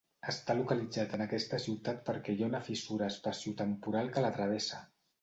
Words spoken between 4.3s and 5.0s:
travessa.